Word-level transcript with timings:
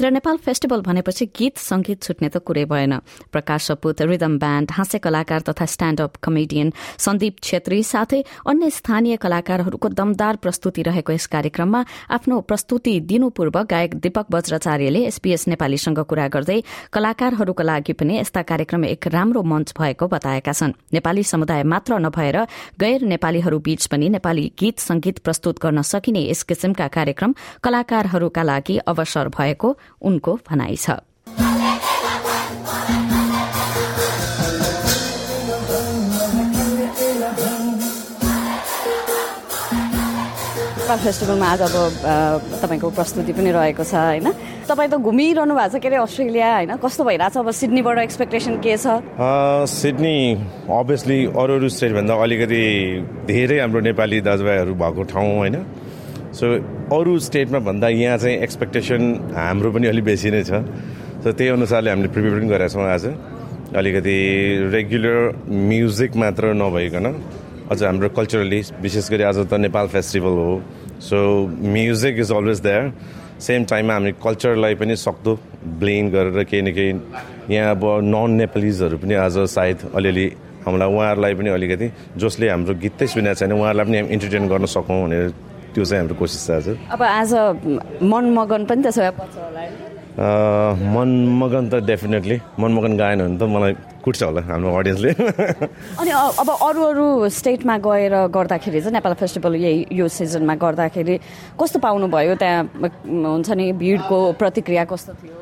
र 0.00 0.10
नेपाल 0.10 0.36
फेस्टिभल 0.36 0.80
भनेपछि 0.80 1.26
गीत 1.36 1.58
संगीत 1.58 2.02
छुट्ने 2.02 2.28
त 2.28 2.36
कुरै 2.40 2.64
भएन। 2.64 2.92
प्रकाश 3.32 3.66
सपुत 3.66 4.00
रिदम 4.02 4.38
ब्याण्ड 4.38 4.70
हास्य 4.72 4.98
कलाकार 4.98 5.40
तथा 5.42 5.64
stand 5.66 6.00
up 6.00 6.16
comedian 6.16 6.72
Sandeep 6.98 7.36
Chhetri 7.42 7.82
साथै 7.82 8.20
अन्य 8.48 8.70
स्थानीय 8.70 9.16
कलाकारहरूको 9.16 9.88
दमदार 9.90 10.36
प्रस्तुति 10.36 10.82
रहेको 10.82 11.12
यस 11.12 11.26
कार्यक्रममा 11.26 11.84
आफ्नो 12.10 12.40
प्रस्तुति 12.40 12.94
दिनु 13.02 13.28
पूर्व 13.30 13.60
गायक 13.70 13.94
दीपक 14.00 14.26
वज्राचार्यले 14.32 15.04
एसपीएस 15.06 15.46
नेपालीसँग 15.48 16.00
कुरा 16.08 16.28
गर्दै 16.28 16.58
कलाकारहरूका 16.92 17.64
लागि 17.64 17.92
पनि 17.92 18.18
यस्ता 18.18 18.42
कार्यक्रम 18.42 18.84
एक 18.86 19.06
राम्रो 19.06 19.42
मञ्च 19.42 19.74
भएको 19.76 20.08
बताएका 20.08 20.52
छन्। 20.52 20.72
नेपाली 20.92 21.22
समुदाय 21.24 21.62
मात्र 21.64 21.98
नभएर 22.00 22.38
गैर 22.80 23.04
नेपालीहरू 23.04 23.58
बीच 23.60 23.86
पनि 23.86 24.08
नेपाली 24.08 24.50
गीत 24.58 24.78
संगीत 24.80 25.18
प्रस्तुत 25.20 25.60
गर्न 25.60 25.82
सकिने 25.84 26.24
यस 26.30 26.42
किसिमका 26.48 26.88
कार्यक्रम 26.88 27.34
कलाकारहरूका 27.62 28.42
लागि 28.42 28.76
अवसर 28.88 29.28
भएको 29.28 29.76
उनको 30.02 30.38
भनाइ 30.50 30.76
छ। 30.76 31.00
फेस्टिभलमा 40.90 41.46
आज 41.46 41.60
अब 41.62 41.72
तपाईँको 42.62 42.88
प्रस्तुति 42.90 43.32
पनि 43.32 43.50
रहेको 43.54 43.84
छ 43.86 43.94
होइन? 43.94 44.26
तपाईँ 44.66 44.90
त 44.90 44.98
घुमिरहनु 44.98 45.54
भएको 45.54 45.78
छ 45.78 45.82
के 45.82 45.88
अरे 45.88 45.96
अस्ट्रेलिया 46.02 46.48
होइन? 46.50 46.70
कस्तो 46.82 47.04
भइरहेछ 47.06 47.36
अब 47.38 47.50
सिडनीबाट 47.54 47.98
एक्सपेक्टेसन 47.98 48.58
के 48.58 48.74
छ? 48.74 48.98
सिडनी 49.70 50.18
अभियसली 50.66 51.18
अरू 51.30 51.52
अरू 51.62 51.68
स्टेटभन्दा 51.70 52.14
अलिकति 52.26 52.62
धेरै 53.30 53.58
हाम्रो 53.60 53.80
नेपाली 53.86 54.20
दाजुभाइहरू 54.26 54.74
भएको 54.82 55.02
ठाउँ 55.14 55.30
होइन? 55.38 55.56
सो 56.30 56.46
अरू 56.94 57.18
स्टेटमा 57.18 57.58
भन्दा 57.58 57.88
यहाँ 57.88 58.18
चाहिँ 58.18 58.36
एक्सपेक्टेसन 58.38 59.02
हाम्रो 59.36 59.70
पनि 59.72 59.86
अलिक 59.86 60.04
बेसी 60.04 60.30
नै 60.30 60.42
छ। 60.44 60.62
सो 61.22 61.32
त्यही 61.32 61.50
अनुसारले 61.50 61.90
हामीले 61.90 62.08
प्रिपेयर 62.14 62.38
पनि 62.38 62.48
गरेका 62.48 62.68
छौँ 62.70 62.86
आज। 62.86 63.06
अलिकति 63.76 64.16
रेगुलर 64.72 65.18
म्युजिक 65.48 66.16
मात्र 66.16 66.52
नभइकन 66.54 67.06
अझ 67.70 67.82
हाम्रो 67.82 68.08
कल्चरली 68.18 68.60
विशेष 68.82 69.10
गरी 69.10 69.22
आज 69.22 69.38
त 69.50 69.54
नेपाल 69.66 69.86
फेस्टिभल 69.88 70.34
हो। 70.38 70.54
So 71.02 71.18
music 71.74 72.18
is 72.18 72.32
always 72.32 72.60
there 72.60 72.92
same 73.40 73.64
टाइममा 73.64 73.94
हामी 73.94 74.12
कल्चरलाई 74.22 74.74
पनि 74.74 74.96
सक्दो 74.96 75.38
ब्लेन 75.82 76.10
गरेर 76.10 76.44
केही 76.44 76.62
न 76.62 76.72
केही 76.78 77.54
यहाँ 77.54 77.74
अब 77.74 77.84
नन 78.06 78.30
नेपालिजहरू 78.38 78.98
पनि 79.02 79.14
आज 79.26 79.38
सायद 79.50 79.90
अलिअलि 79.94 80.26
हामीलाई 80.66 80.88
उहाँहरूलाई 80.94 81.34
पनि 81.34 81.50
अलिकति 81.50 81.90
जसले 82.22 82.48
हाम्रो 82.48 82.74
गीतै 82.78 83.06
सुनेको 83.06 83.34
छैन 83.34 83.52
उहाँहरूलाई 83.52 83.86
पनि 83.86 83.98
हामी 83.98 84.12
इन्टरटेन 84.14 84.48
गर्न 84.48 84.66
सकौँ 84.76 85.02
भनेर 85.04 85.32
त्यो 85.74 85.84
चाहिँ 85.84 86.00
हाम्रो 86.02 86.16
कोसिस 86.20 86.42
छ 86.46 86.76
अब 86.94 87.02
आज 87.02 87.32
मनमगन 88.12 88.62
पनि 88.70 88.82
त्यसो 88.82 89.00
भए 89.00 89.68
मनमगन 90.18 91.64
त 91.70 91.74
डेफिनेटली 91.90 92.36
मनमगन 92.60 92.96
गाएन 92.96 93.20
भने 93.22 93.38
त 93.38 93.42
मलाई 93.54 93.72
कुट्छ 94.04 94.22
होला 94.22 94.40
हाम्रो 94.48 94.68
अडियन्सले 94.80 95.10
अनि 96.00 96.10
अब 96.42 96.48
अरू 96.50 96.82
अरू 96.84 97.06
स्टेटमा 97.38 97.76
गएर 97.86 98.14
गर्दाखेरि 98.36 98.80
चाहिँ 98.80 98.92
नेपाल 98.92 99.14
फेस्टिभल 99.22 99.54
यही 99.64 99.86
यो 100.00 100.08
सिजनमा 100.08 100.54
गर्दाखेरि 100.64 101.14
कस्तो 101.60 101.78
पाउनुभयो? 101.86 102.34
त्यहाँ 102.42 102.60
हुन्छ 103.06 103.48
नि 103.60 103.66
भिडको 103.80 104.18
प्रतिक्रिया 104.40 104.84
कस्तो 104.92 105.12
थियो? 105.20 105.36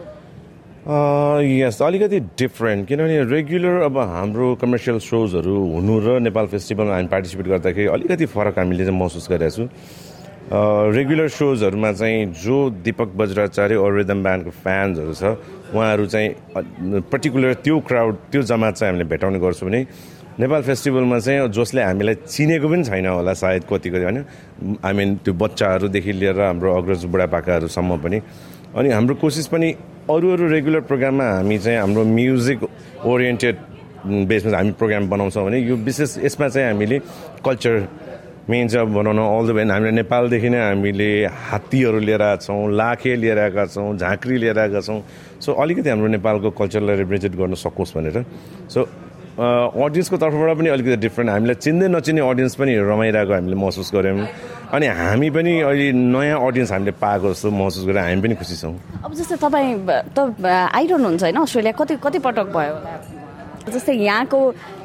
यस 0.89 1.81
अलिकति 1.83 2.19
डिफ्रेन्ट 2.39 2.89
किनभने 2.89 3.17
रेगुलर 3.35 3.77
अब 3.89 3.97
हाम्रो 3.99 4.55
कमर्सियल 4.63 4.99
सोजहरू 5.05 5.55
हुनु 5.75 5.95
र 6.07 6.19
नेपाल 6.29 6.47
फेस्टिभलमा 6.55 6.95
हामी 6.95 7.09
पार्टिसिपेट 7.15 7.47
गर्दाखेरि 7.53 7.89
अलिकति 7.97 8.27
फरक 8.37 8.59
हामीले 8.59 8.85
चाहिँ 8.85 8.99
महसुस 9.01 9.27
गरिरहेको 9.31 9.57
छु। 9.57 9.69
रेगुलर 10.49 11.29
सोजहरूमा 11.29 11.93
चाहिँ 11.93 12.25
जो 12.41 12.59
दिपक 12.81 13.09
बज्राचार्य 13.17 13.77
और 13.77 13.97
रिदम 13.97 14.23
ब्यान्डको 14.23 14.51
फ्यान्सहरू 14.65 15.15
छ 15.15 15.37
उहाँहरू 15.77 16.07
चाहिँ 16.07 17.05
पर्टिकुलर 17.13 17.55
त्यो 17.61 17.79
क्राउड 17.85 18.15
त्यो 18.33 18.43
जमात 18.43 18.75
चाहिँ 18.75 18.93
हामीले 18.93 19.09
भेटाउने 19.13 19.39
गर्छौँ 19.39 19.69
भने 19.69 19.81
नेपाल 20.41 20.63
फेस्टिभलमा 20.63 21.19
चाहिँ 21.19 21.49
जसले 21.53 21.83
हामीलाई 21.83 22.15
चिनेको 22.25 22.69
पनि 22.69 22.85
छैन 22.85 23.07
होला 23.07 23.33
सायद 23.35 23.65
कति 23.69 23.91
कति 23.91 24.03
होइन? 24.09 24.25
आई 24.85 24.93
मिन 24.97 25.17
त्यो 25.21 25.35
बच्चाहरूदेखि 25.35 26.13
लिएर 26.13 26.41
हाम्रो 26.41 26.75
अग्रज 26.77 27.05
बुढापाकाहरूसम्म 27.05 27.97
पनि। 28.01 28.19
अनि 28.73 28.89
हाम्रो 28.89 29.15
कोसिस 29.21 29.47
पनि 29.53 29.69
अरू 30.09 30.33
अरू 30.33 30.49
रेगुलर 30.49 30.81
प्रोग्राममा 30.89 31.25
हामी 31.45 31.59
चाहिँ 31.59 31.79
हाम्रो 31.79 32.05
म्युजिक 32.05 32.59
ओरिएन्टेड 33.05 33.57
बेसमा 34.07 34.57
हामी 34.57 34.73
प्रोग्राम 34.81 35.09
बनाउँछौँ 35.11 35.45
भने 35.45 35.59
यो 35.61 35.77
विशेष 35.77 36.19
यसमा 36.25 36.49
चाहिँ 36.49 36.69
हामीले 36.73 36.99
कल्चर 37.45 37.75
मेन 38.49 38.69
चाहिँ 38.69 38.87
अब 38.87 38.93
भनौँ 38.95 39.13
न 39.13 39.21
अल 39.21 39.47
द 39.47 39.51
वे 39.53 39.63
हामीले 39.69 39.91
नेपालदेखि 39.93 40.49
नै 40.49 40.59
हामीले 40.59 41.09
हात्तीहरू 41.29 41.99
लिएर 42.01 42.23
आएका 42.23 42.37
छौँ 42.49 42.73
लाखे 42.73 43.15
लिएर 43.17 43.39
आएका 43.39 43.65
छौँ 43.67 43.97
झाँक्री 43.97 44.37
लिएर 44.39 44.59
आएका 44.59 44.81
छौँ। 44.81 45.01
सो 45.41 45.53
अलिकति 45.53 45.89
हाम्रो 45.89 46.09
नेपालको 46.17 46.51
कल्चरलाई 46.57 46.97
रिप्रेजेन्ट 46.97 47.35
गर्न 47.37 47.55
सकोस् 47.55 47.93
भनेर। 47.97 48.25
सो 48.73 48.81
अडियन्सको 49.39 50.17
तर्फबाट 50.17 50.57
पनि 50.59 50.69
अलिकति 50.69 50.97
डिफ्रेन्ट 50.97 51.31
हामीलाई 51.31 51.55
चिन्दै 51.61 51.89
नचिन्ने 51.89 52.23
अडियन्स 52.25 52.55
पनि 52.57 52.73
रमाइरहेको 52.89 53.33
हामीले 53.33 53.57
महसुस 53.57 53.91
गऱ्यौँ। 53.95 54.27
अनि 54.75 54.87
हामी 54.87 55.29
पनि 55.31 55.53
अहिले 55.61 55.93
नयाँ 55.93 56.41
अडियन्स 56.41 56.73
हामीले 56.73 56.93
पाएको 56.99 57.33
जस्तो 57.33 57.51
महसुस 57.53 57.85
गरेर 57.85 58.03
हामी 58.03 58.21
पनि 58.25 58.35
खुसी 58.35 58.57
छौँ। 58.57 58.75
अब 59.05 59.13
जस्तै 59.15 59.37
तपाईँ 59.37 59.77
त 60.17 60.19
आइरहनुहुन्छ 60.49 61.23
होइन? 61.23 61.37
अस्ट्रेलिया 61.37 61.73
कति 61.79 61.95
कति 62.03 62.19
पटक 62.19 62.49
भयो 62.57 62.75
जस्तै 63.67 63.95
यहाँको 63.95 64.41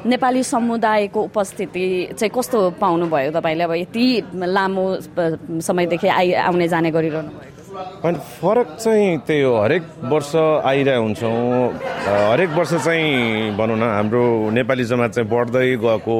नेपाली 0.06 0.42
समुदायको 0.42 1.20
उपस्थिति 1.22 1.86
चाहिँ 2.18 2.32
कस्तो 2.34 2.58
पाउनुभयो 2.80 3.30
तपाईँले? 3.32 3.64
अब 3.64 3.72
यति 3.72 4.06
लामो 4.34 4.84
समयदेखि 5.62 6.08
आइ 6.08 6.32
आउने 6.44 6.68
जाने 6.68 6.90
गरिरहनु 6.90 7.32
अनि 8.04 8.18
फरक 8.38 8.76
चाहिँ 8.80 9.18
त्यही 9.26 9.42
हो 9.42 9.52
हरेक 9.62 9.82
वर्ष 10.06 10.34
आइरहेको 10.62 11.02
हुन्छौँ। 11.02 11.72
हरेक 12.30 12.50
वर्ष 12.54 12.72
चाहिँ 12.84 13.56
भनौँ 13.58 13.76
न 13.76 13.82
हाम्रो 13.82 14.50
नेपाली 14.54 14.84
जमात 14.84 15.10
चाहिँ 15.10 15.28
बढ्दै 15.30 15.76
गएको। 15.82 16.18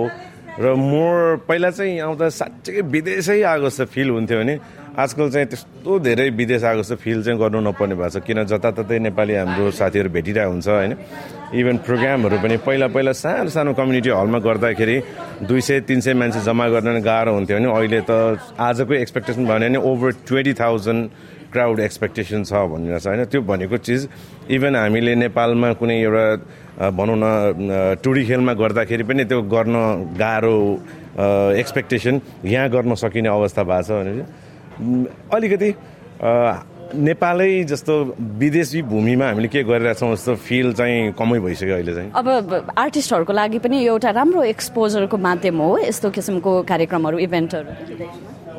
र 0.55 0.75
मोर 0.75 1.47
पहिला 1.47 1.71
चाहिँ 1.71 1.99
आउँदा 2.01 2.29
साँच्चै 2.31 2.81
विदेशै 2.87 3.43
आएको 3.43 3.69
जस्तो 3.69 3.85
फिल 3.91 4.11
हुन्थ्यो 4.11 4.39
भने 4.39 4.55
आजकल 4.95 5.31
चाहिँ 5.31 5.47
त्यस्तो 5.51 5.99
धेरै 6.07 6.29
विदेश 6.39 6.65
आएको 6.65 6.83
जस्तो 6.83 6.97
फिल 7.03 7.23
चाहिँ 7.27 7.39
गर्नु 7.39 7.61
नपर्ने 7.67 7.95
भएको 7.99 8.15
छ। 8.15 8.23
किन 8.23 8.47
जताततै 8.47 8.99
नेपाली 9.11 9.35
हाम्रो 9.35 9.71
साथीहरू 9.75 10.11
भेटिरहेको 10.15 10.51
हुन्छ 10.55 10.69
होइन? 10.71 10.93
इभन 11.51 11.77
प्रोग्रामहरू 11.83 12.37
पनि 12.39 12.57
पहिला 12.63 12.87
पहिला 12.95 13.13
सानो 13.13 13.51
सानो 13.51 13.75
कम्युनिटी 13.75 14.11
हलमा 14.15 14.39
गर्दाखेरि 14.39 14.97
दुई 15.51 15.61
सय 15.67 15.81
तिन 15.91 15.99
सय 15.99 16.15
मान्छे 16.15 16.41
जम्मा 16.47 16.67
गर्न 16.79 17.03
गाह्रो 17.03 17.33
हुन्थ्यो 17.35 17.59
भने 17.59 17.69
अहिले 17.75 18.01
त 18.07 18.39
आजको 18.55 18.95
एक्सपेक्टेसन 18.95 19.43
भयो 19.43 19.59
भने 19.59 19.79
over 19.83 20.11
twenty 20.31 20.55
thousand 20.63 21.03
crowd 21.51 21.79
expectation 21.81 22.47
छ 22.47 22.55
भनेर 22.55 22.99
छ 23.03 23.07
होइन? 23.11 23.25
त्यो 23.35 23.43
भनेको 23.51 23.77
चिज 23.83 24.09
इभन 24.47 24.79
हामीले 24.79 25.15
नेपालमा 25.27 25.73
कुनै 25.75 25.99
एउटा 26.07 26.91
भनौँ 26.95 27.19
न 27.19 27.99
टुडी 27.99 28.23
खेलमा 28.31 28.53
गर्दाखेरि 28.63 29.03
पनि 29.11 29.25
त्यो 29.27 29.43
गर्न 29.51 29.75
गाह्रो 30.23 30.57
एक्सपेक्टेसन 31.59 32.15
यहाँ 32.47 32.69
गर्न 32.71 32.95
सकिने 32.95 33.29
अवस्था 33.29 33.63
भएको 33.67 33.83
छ 33.83 33.91
भने 33.91 34.44
अलिकति 35.35 35.71
नेपालै 36.95 37.53
जस्तो 37.65 37.95
विदेशी 38.39 38.83
भूमिमा 38.87 39.27
हामीले 39.29 39.49
के 39.49 39.63
गरिरहेछौँ 39.63 40.15
जस्तो 40.15 40.35
फिल 40.47 40.73
चाहिँ 40.79 41.13
कमै 41.19 41.39
भइसक्यो 41.41 41.75
अहिले 41.75 41.95
चाहिँ। 41.95 42.11
अब 42.15 42.27
आर्टिस्टहरूको 42.79 43.33
लागि 43.33 43.59
पनि 43.59 43.83
एउटा 43.85 44.11
राम्रो 44.11 44.43
एक्सपोजरको 44.55 45.17
माध्यम 45.19 45.59
हो 45.59 45.79
यस्तो 45.79 46.11
किसिमको 46.11 46.63
कार्यक्रमहरू 46.71 47.19
इभेन्टहरू 47.19 47.71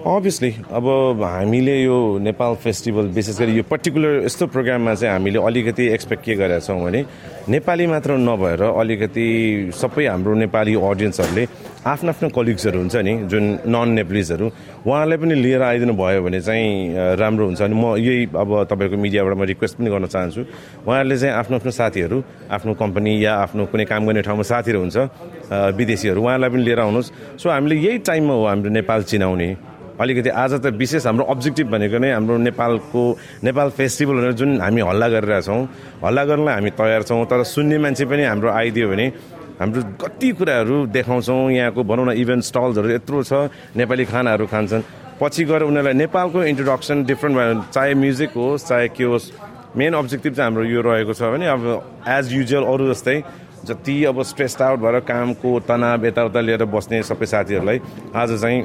अभियसली 0.05 0.49
अब 0.69 0.85
हामीले 1.23 1.75
यो 1.81 1.97
नेपाल 2.21 2.55
फेस्टिभल 2.63 3.05
विशेष 3.13 3.39
गरी 3.39 3.51
यो 3.57 3.63
पर्टिकुलर 3.65 4.25
यस्तो 4.25 4.47
प्रोग्राममा 4.53 4.93
चाहिँ 4.93 5.11
हामीले 5.11 5.39
अलिकति 5.41 5.87
एक्सपेक्ट 5.93 6.23
के 6.23 6.35
गरेका 6.35 6.59
छौँ 6.61 6.79
भने 6.83 7.01
नेपाली 7.49 7.87
मात्र 7.89 8.17
नभएर 8.21 8.61
अलिकति 8.61 9.25
सबै 9.73 10.05
हाम्रो 10.05 10.33
नेपाली 10.45 10.75
अडियन्सहरूले 10.77 11.47
आफ्नो 11.89 12.09
आफ्नो 12.09 12.29
कलिग्सहरू 12.37 12.79
हुन्छ 12.79 12.95
नि 13.01 13.13
जुन 13.33 13.45
नन 13.65 13.89
नेप्लिजहरू 13.97 14.51
उहाँलाई 14.85 15.17
पनि 15.17 15.35
लिएर 15.41 15.61
आइदिनु 15.73 15.93
भयो 15.97 16.21
भने 16.21 16.41
चाहिँ 16.41 17.17
राम्रो 17.17 17.45
हुन्छ। 17.45 17.61
अनि 17.65 17.73
म 17.73 17.97
यही 17.97 18.29
अब 18.29 18.49
तपाईँहरूको 18.69 19.01
मिडियाबाट 19.01 19.33
म 19.33 19.43
रिक्वेस्ट 19.57 19.77
पनि 19.81 19.89
गर्न 19.89 20.05
चाहन्छु। 20.05 20.41
उहाँहरूले 20.85 21.17
चाहिँ 21.17 21.33
आफ्नो 21.33 21.55
आफ्नो 21.57 21.71
साथीहरू 21.81 22.23
आफ्नो 22.53 22.73
कम्पनी 22.77 23.25
या 23.25 23.33
आफ्नो 23.41 23.65
कुनै 23.73 23.85
काम 23.89 24.05
गर्ने 24.05 24.21
ठाउँमा 24.21 24.43
साथीहरू 24.53 24.79
हुन्छ 24.85 24.97
विदेशीहरू 25.77 26.21
उहाँलाई 26.21 26.49
पनि 26.49 26.61
लिएर 26.61 26.79
आउनुहोस्। 26.79 27.11
सो 27.41 27.49
हामीले 27.49 27.75
यही 27.75 27.97
टाइममा 28.05 28.33
हो 28.33 28.45
हाम्रो 28.45 28.69
नेपाल 28.69 29.03
चिनाउने। 29.09 29.49
अलिकति 30.01 30.29
आज 30.29 30.53
त 30.59 30.65
विशेष 30.75 31.05
हाम्रो 31.07 31.25
अब्जेक्टिभ 31.25 31.67
भनेको 31.71 31.97
नै 31.97 32.11
हाम्रो 32.11 32.37
नेपालको 32.37 33.01
नेपाल 33.43 33.69
फेस्टिभलहरू 33.77 34.31
जुन 34.35 34.59
हामी 34.61 34.81
हल्ला 34.81 35.07
गरिरहेछौँ 35.09 35.61
हल्ला 36.03 36.23
गर्नलाई 36.25 36.53
हामी 36.55 36.69
तयार 36.75 37.03
छौँ 37.03 37.25
तर 37.25 37.43
सुन्ने 37.47 37.77
मान्छे 37.79 38.05
पनि 38.05 38.23
हाम्रो 38.23 38.49
आइदियो 38.51 38.89
भने 38.89 39.07
हाम्रो 39.59 39.81
कति 40.03 40.29
कुराहरू 40.35 40.85
देखाउँछौँ 40.91 41.51
यहाँको 41.51 41.83
भनौँ 41.83 42.05
न 42.05 42.11
इभेन्ट 42.11 42.43
स्टल्सहरू 42.43 42.89
यत्रो 42.91 43.23
छ 43.23 43.33
नेपाली 43.71 44.05
खानाहरू 44.05 44.45
खान्छन्। 44.51 44.83
पछि 45.15 45.43
गएर 45.47 45.63
उनीहरूलाई 45.63 45.93
नेपालको 45.95 46.43
इन्ट्रोडक्सन 46.43 47.03
डिफ्रेन्ट 47.05 47.37
भयो। 47.37 47.63
चाहे 47.71 47.93
म्युजिक 47.95 48.31
होस् 48.35 48.67
चाहे 48.67 48.87
के 48.91 49.03
होस् 49.03 49.31
मेन 49.79 49.93
अब्जेक्टिभ 49.95 50.33
चाहिँ 50.33 50.51
हाम्रो 50.51 50.63
यो 50.67 50.81
रहेको 50.81 51.13
छ 51.13 51.31
भने 51.31 51.47
अब 51.47 51.63
एज 52.07 52.33
युजुअल 52.33 52.63
अरू 52.67 52.91
जस्तै 52.91 53.15
जति 53.65 53.95
अब 54.05 54.21
स्ट्रेस 54.21 54.61
आउट 54.61 54.79
भएर 54.79 54.99
कामको 55.07 55.59
तनाव 55.63 56.05
यताउता 56.05 56.41
लिएर 56.41 56.65
बस्ने 56.67 57.01
सबै 57.03 57.25
साथीहरूलाई 57.25 57.79
आज 58.15 58.35
चाहिँ 58.41 58.59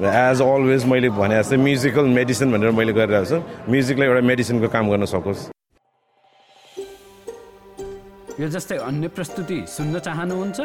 एज 0.00 0.40
अलवेज 0.42 0.84
मैले 0.88 1.08
भने 1.12 1.36
जस्तै 1.38 1.56
म्युजिकल 1.56 2.06
मेडिसिन 2.18 2.52
भनेर 2.52 2.70
मैले 2.72 2.92
गरिरहेको 2.92 3.28
छु। 3.28 3.70
म्युजिकलाई 3.70 4.08
एउटा 4.08 4.20
मेडिसिनको 4.26 4.68
काम 4.72 4.90
गर्न 4.90 5.04
सकोस्। 5.04 5.40
यो 8.40 8.48
जस्तै 8.48 8.76
अन्य 8.88 9.08
प्रस्तुति 9.08 9.58
सुन्न 9.68 9.98
चाहनुहुन्छ? 9.98 10.60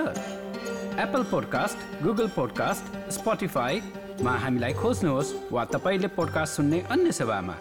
एप्पल 1.03 1.23
पोडकास्ट 1.31 1.77
गुगल 2.03 2.27
पोडकास्ट 2.35 3.11
स्पोटिफाईमा 3.13 4.31
हामीलाई 4.43 4.73
खोज्नुहोस् 4.73 5.33
वा 5.51 5.65
तपाईँले 5.75 6.07
पोडकास्ट 6.17 6.55
सुन्ने 6.55 6.79
अन्य 6.91 7.11
सेवामा। 7.11 7.55